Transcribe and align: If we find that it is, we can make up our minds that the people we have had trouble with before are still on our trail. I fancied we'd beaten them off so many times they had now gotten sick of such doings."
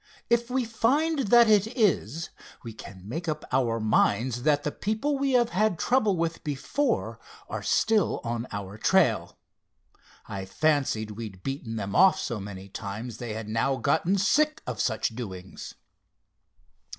If 0.31 0.49
we 0.49 0.65
find 0.65 1.27
that 1.27 1.47
it 1.47 1.67
is, 1.77 2.31
we 2.63 2.73
can 2.73 3.07
make 3.07 3.27
up 3.29 3.45
our 3.51 3.79
minds 3.79 4.41
that 4.41 4.63
the 4.63 4.71
people 4.71 5.19
we 5.19 5.33
have 5.33 5.49
had 5.49 5.77
trouble 5.77 6.17
with 6.17 6.43
before 6.43 7.19
are 7.47 7.61
still 7.61 8.19
on 8.23 8.47
our 8.51 8.79
trail. 8.79 9.37
I 10.25 10.45
fancied 10.45 11.11
we'd 11.11 11.43
beaten 11.43 11.75
them 11.75 11.95
off 11.95 12.19
so 12.19 12.39
many 12.39 12.67
times 12.67 13.17
they 13.17 13.33
had 13.33 13.47
now 13.47 13.75
gotten 13.75 14.17
sick 14.17 14.63
of 14.65 14.81
such 14.81 15.09
doings." 15.09 15.75